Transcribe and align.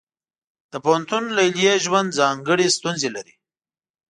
د 0.71 0.73
پوهنتون 0.85 1.23
لیلیې 1.37 1.73
ژوند 1.85 2.15
ځانګړې 2.19 2.67
ستونزې 2.77 3.09
لري. 3.15 3.33